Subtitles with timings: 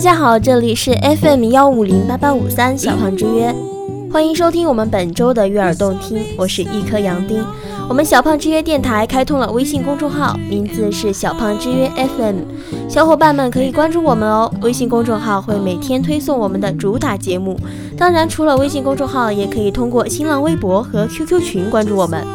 [0.00, 3.54] 大家好，这里是 FM 幺五零八八五三小胖之约，
[4.10, 7.44] 欢迎收听我们本周的悦耳动听，我是一颗杨丁。
[7.86, 11.86] 我们小胖之约电台开通了微信公众号，名字是小胖之约
[12.16, 12.36] FM，
[12.88, 14.50] 小伙伴们可以关注我们哦。
[14.62, 17.60] 微信公众号会每天推送我们的主打节目，
[17.98, 22.26] 当然除了微信公众号，也可以通过新浪微博和 QQ 群关注我们。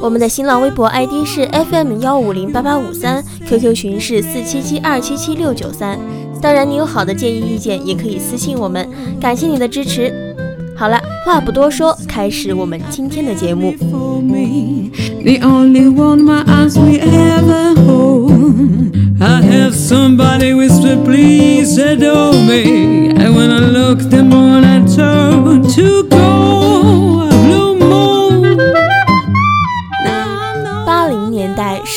[0.00, 5.98] 我们的新浪微博 ID 是 FM 幺五零八八五三，QQ 群是四七七二七七六九三。
[6.40, 8.88] 当然，你有好的建议意见，也可以私信我们。
[9.20, 10.12] 感谢你的支持。
[10.76, 13.74] 好了，话不多说，开始我们今天的节目。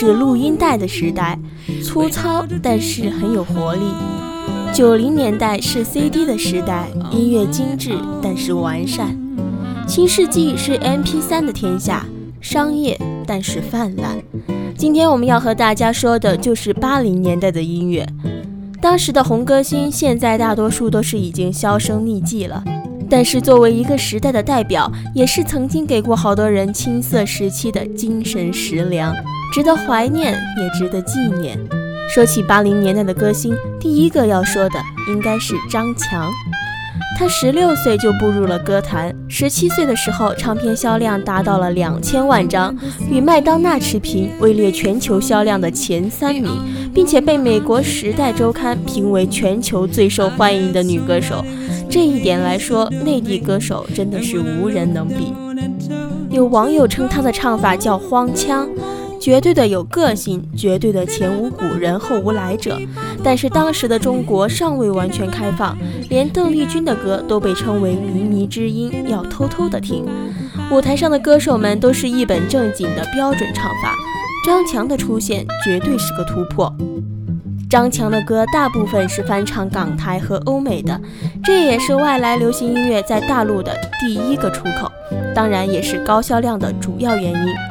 [0.04, 1.38] 是录音带的时代，
[1.84, 3.82] 粗糙但是很有活力。
[4.74, 9.16] 九零年代是 CD 的时代，音乐精致但是完善。
[9.88, 12.04] 新世纪是 MP3 的天下，
[12.42, 14.18] 商业但是泛滥。
[14.76, 18.04] 今天我们要和大家说的就是八零年代的音乐。
[18.82, 22.64] 当时的红歌星，现在大多数都是已经销声匿迹了。
[23.08, 29.14] 但是作为一个时代的代表，也是曾经给过好多人青涩时期的精神食粮。
[29.52, 31.60] 值得怀念，也值得纪念。
[32.08, 36.32] 说起八零年代的歌星，第一个要说的应该是张强。
[37.20, 42.74] 他十六岁就步入了歌坛，十七岁的时候，唱片销量达到了两千万张，
[43.10, 46.50] 与麦当娜持平，位列全球销量的前三名，
[46.94, 51.44] 并且被美国《时代周刊》评为全球最受欢迎的女歌手。
[51.90, 55.34] 这一点来说，内地歌手真的是无人能比。
[56.30, 58.68] 有网友称她的唱法叫“荒腔”。
[59.22, 62.76] 绝对的有个性，绝对的前无古人后无来者。
[63.24, 65.78] 但是当时的中国尚未完全开放，
[66.10, 70.06] 连邓丽君的歌都被称为靡靡之音，要偷偷的听。
[70.72, 73.96] 舞台上的歌手们都是一本正经的标准唱法，
[74.44, 76.74] 张强的出现绝对是个突破。
[77.70, 81.00] 张强的歌大部分是翻唱港台和欧美的，
[81.44, 84.92] 这也是外来流行音乐在大陆的第一个出口，
[85.36, 87.71] 当然也是高销量的主要原因。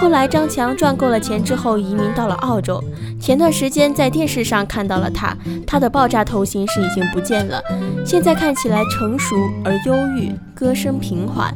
[0.00, 2.82] 后来，张强赚够了钱之后，移民到了澳洲。
[3.20, 5.36] 前段时间在电视上看到了他，
[5.66, 7.62] 他的爆炸头型是已经不见了，
[8.04, 11.54] 现在看起来成熟而忧郁，歌声平缓。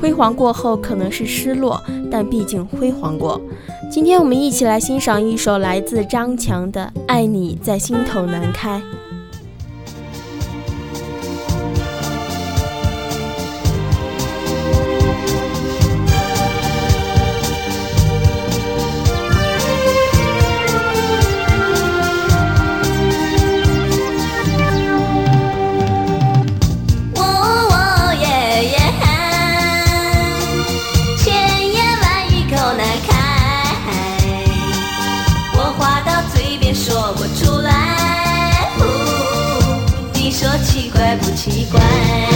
[0.00, 3.40] 辉煌过后可能是失落，但毕竟辉煌过。
[3.90, 8.78] 今天我们一起来欣赏一首来自张强的《爱你在心头难开》。
[41.50, 42.29] 奇怪。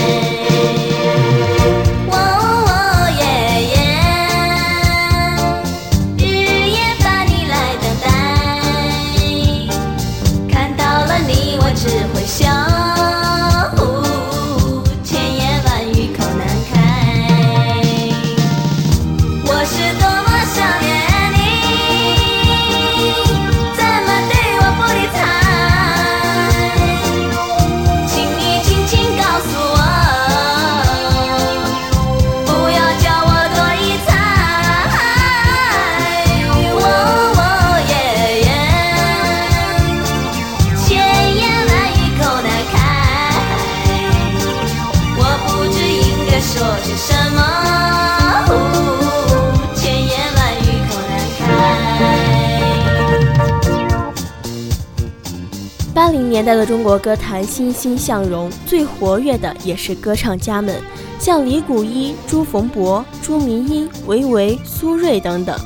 [56.35, 60.83] 年代的中国歌坛欣欣向荣，最活跃的也是歌唱家们，
[61.17, 65.57] 像李谷一、朱逢博、朱明英、维维、苏芮等等。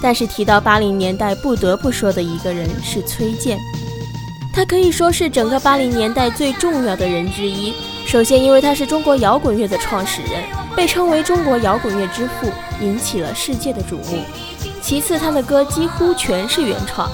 [0.00, 3.58] 但是提到八零年代，不得不说的一个人是崔健，
[4.54, 7.74] 他可以说是整个八零年代最重要的人之一。
[8.06, 10.42] 首先，因为他是中国摇滚乐的创始人，
[10.74, 14.22] 被称为中国摇滚乐之父，引起了世界的瞩目。
[14.80, 17.06] 其次，他的歌几乎全是原创。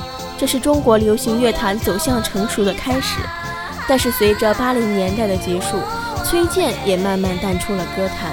[0.43, 3.21] 这是中国流行乐坛走向成熟的开始，
[3.87, 5.77] 但是随着八零年代的结束，
[6.25, 8.33] 崔健也慢慢淡出了歌坛。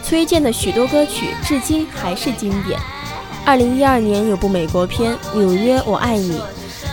[0.00, 2.78] 崔健的许多歌曲至今还是经典。
[3.44, 6.40] 二零一二年有部美国片《纽约我爱你》，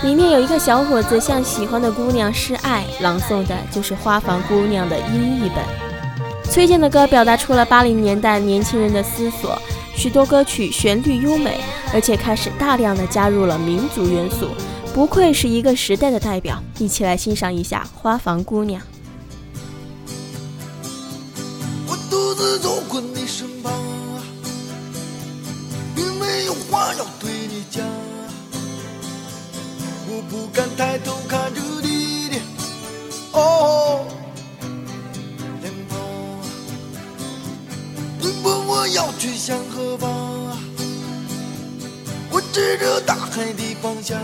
[0.04, 5.64] 里面有一个小伙子向喜欢的姑娘示爱，朗诵的就是《花房姑娘》的音译本。
[6.50, 9.62] 崔健的歌表达出了八零年代年轻人的思索，
[10.02, 11.62] 许多歌曲旋律优美，
[11.94, 14.48] 而且开始大量的加入了民族元素，
[14.96, 16.60] 不愧是一个时代的代表。
[16.80, 18.82] 一起来欣赏一下《花房姑娘》。
[21.88, 23.72] 我独自走过你身旁，
[25.96, 27.86] 并没有话要对你讲。
[30.08, 32.38] 我不敢抬头看着你的
[33.34, 34.04] 哦
[38.22, 40.10] 你问我要去向何方？
[42.30, 44.18] 我指着大海的方向，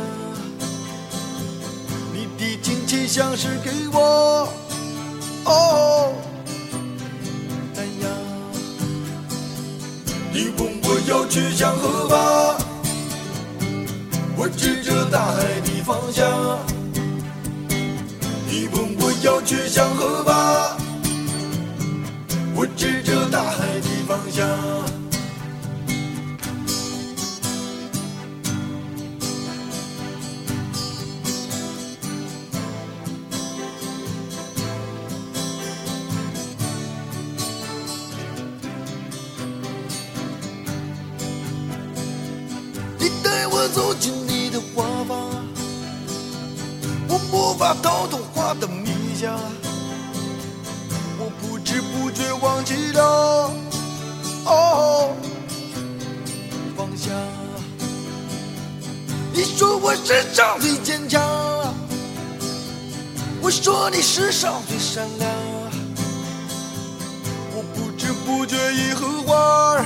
[2.14, 4.48] 你的亲切像是给我
[5.46, 6.14] 哦
[7.74, 8.10] 太阳。
[10.32, 12.56] 你问我要去向何方？
[14.38, 16.60] 我指着大海的方向。
[18.48, 20.78] 你问我要去向何方？
[22.56, 22.97] 我指
[47.68, 49.38] 无法逃脱花的迷香，
[51.20, 53.52] 我不知不觉忘记了
[54.46, 55.14] 哦
[56.78, 57.12] 方向。
[59.34, 61.22] 你说我世上最坚强，
[63.42, 65.30] 我说你世上最善良，
[67.54, 69.36] 我不知不觉已和花
[69.74, 69.86] 儿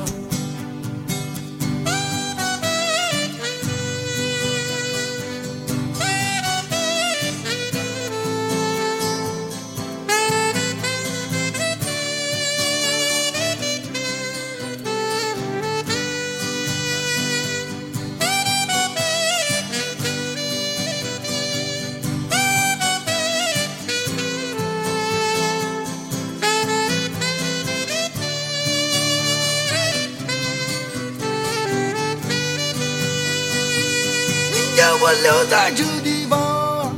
[35.03, 36.95] 我留在这地方，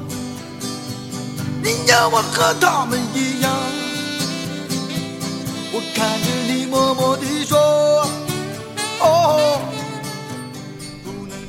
[1.63, 3.49] 你要我和他们一样。
[5.71, 7.57] 我看着你默默地说，
[8.99, 9.57] 哦。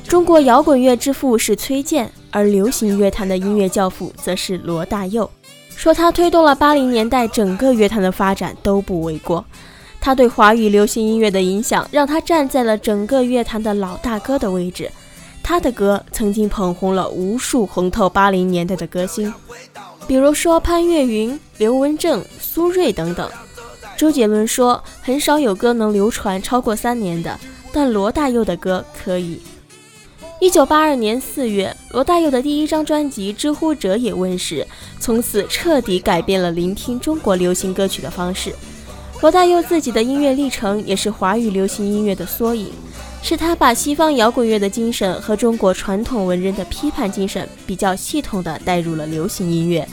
[0.07, 5.29] 中国摇滚乐之父是崔健，而流行乐坛的音乐教父则是罗大佑。
[5.75, 9.43] 说他推动了八零年代整个乐坛的发展都不为过。
[9.99, 14.89] 他对华语流行音乐的影响，让他站在了整个乐坛的老大哥的位置。
[15.47, 19.31] 他的歌曾经捧红了无数红透八零年代的歌星，
[20.07, 23.29] 比如说潘越云、刘文正、苏芮等等。
[23.95, 27.39] 周杰伦说，很少有歌能流传超过三年的，
[27.71, 29.39] 但罗大佑的歌可以。
[30.41, 34.65] 一九八二年四月，罗大佑的第一张专辑《知乎者也》问世，
[34.99, 38.51] 从此彻底改变了聆听中国流行歌曲的方式。
[39.21, 42.71] 罗大佑自己的音乐历程也是华语流行音乐的缩影，
[43.27, 49.83] 是他把西方摇滚乐的精神和中国传统文人的批判精神比较系统的带入了流行音乐。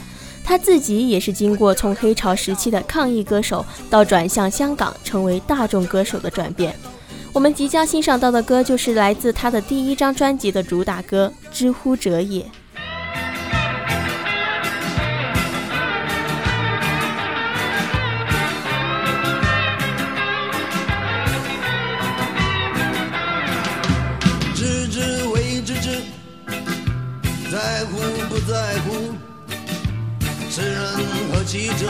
[0.43, 6.75] 他自己也是经过从黑潮时期的抗议歌手到转向香港成为大众歌手的转变。
[7.33, 12.43] 我们即将欣赏到的歌就是来自他的第一张专辑的主打歌《知乎者也》。
[28.73, 29.13] 在乎，
[30.49, 30.81] 知人
[31.31, 31.85] 何其者，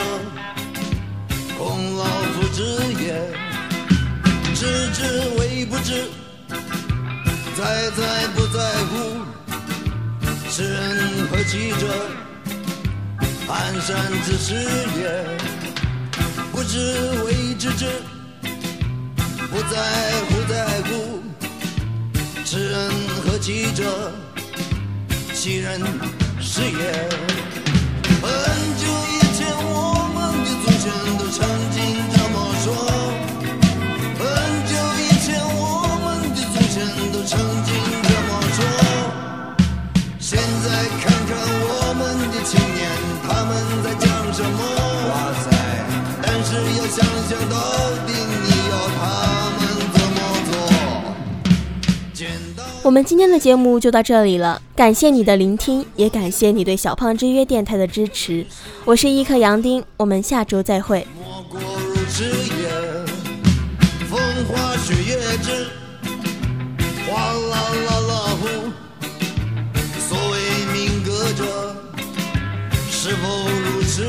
[1.56, 2.62] 孔老夫子
[3.00, 3.32] 也。
[4.54, 5.02] 知之
[5.38, 6.04] 为不知，
[7.56, 8.58] 在在不在
[8.90, 8.92] 乎，
[10.50, 11.88] 知人何其者，
[13.48, 14.54] 寒山之事
[14.98, 15.24] 也。
[16.52, 17.86] 不知为知之，
[19.50, 21.22] 不在乎在乎。
[22.44, 22.90] 知人
[23.24, 24.12] 何其者，
[25.32, 25.80] 其人
[26.46, 26.70] 誓言。
[28.22, 28.28] 很
[28.76, 29.74] 久以前我
[30.14, 30.84] 们的祖先
[31.18, 31.40] 都曾
[31.72, 31.76] 经
[32.12, 32.64] 这么说。
[34.20, 34.22] 很
[34.68, 34.70] 久
[35.00, 35.58] 以前我
[36.04, 36.76] 们的祖先
[37.10, 37.32] 都曾
[37.64, 37.68] 经
[38.04, 38.58] 这么说。
[40.20, 40.64] 现在
[41.00, 41.32] 看看
[41.66, 42.78] 我们的青年
[43.26, 43.50] 他们
[43.82, 44.60] 在讲什么？
[45.10, 45.44] 哇塞
[46.22, 46.96] 但是要想
[47.26, 47.52] 想都
[52.84, 58.44] 我们今天的节目就到这里了，感谢你的聆听，也感谢你对小胖之约电台的支持。
[58.84, 61.06] 我是伊克杨丁，我们下周再会。
[61.18, 62.68] 莫过如此也，
[64.06, 65.66] 风花雪月之，
[67.08, 68.48] 哗啦啦啦呼。
[69.98, 70.36] 所谓
[70.74, 71.74] 命格者，
[72.90, 74.04] 是否如此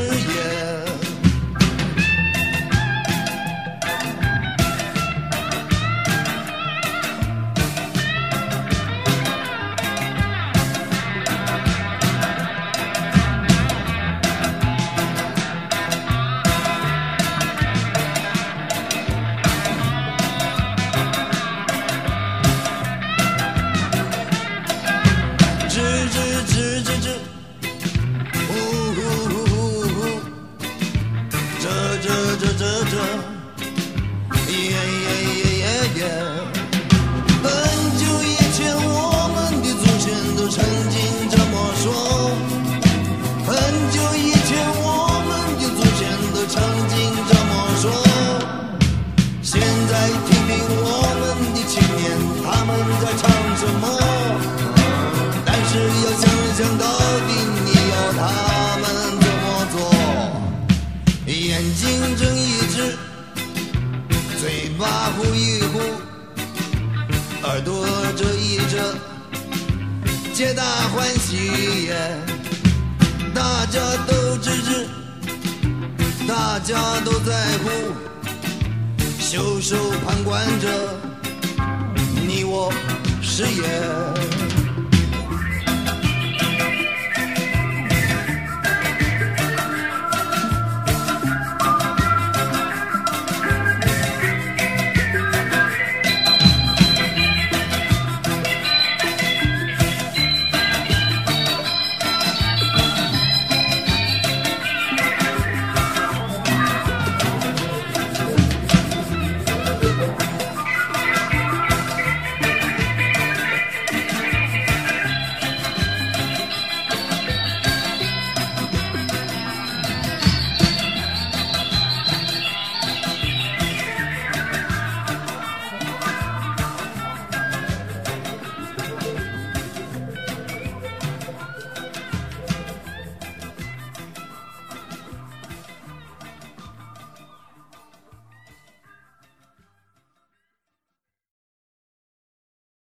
[70.35, 71.89] 皆大欢喜。
[73.33, 74.85] 大家都支持，
[76.27, 77.69] 大家都在乎。
[79.17, 80.67] 袖手旁观着，
[82.27, 82.69] 你我
[83.21, 84.44] 是也。